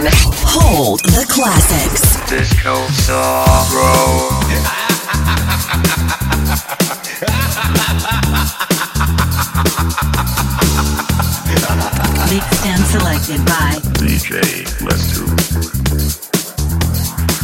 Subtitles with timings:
[0.00, 0.32] selection.
[0.46, 2.16] Hold the classics.
[2.28, 3.86] Discosauro.
[12.30, 15.24] Mixed and selected by DJ Blasto.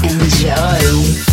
[0.05, 1.32] Enjoy.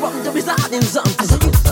[0.00, 0.58] Welcome to Mr.
[0.64, 1.71] Adam's something?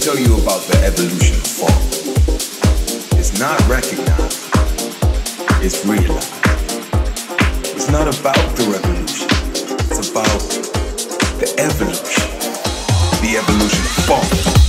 [0.00, 1.76] Tell you about the evolution of funk.
[3.18, 4.48] It's not recognized,
[5.62, 6.32] it's realized.
[7.76, 9.28] It's not about the revolution,
[9.90, 10.40] it's about
[11.38, 12.30] the evolution.
[13.20, 14.59] The evolution of funk.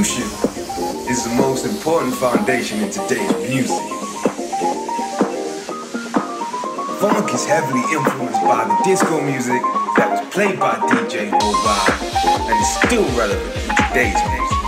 [0.00, 3.76] Evolution is the most important foundation in today's music.
[7.00, 9.60] Funk is heavily influenced by the disco music
[9.98, 11.92] that was played by DJ Mobile
[12.48, 14.60] and is still relevant in today's music.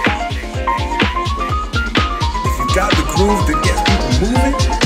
[2.45, 4.82] If you got the groove that gets people moving,